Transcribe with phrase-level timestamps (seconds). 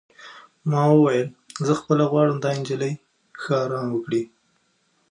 [0.69, 1.27] ما وویل:
[1.65, 2.93] زه خپله غواړم دا نجلۍ
[3.41, 4.23] ښه ارام وکړي.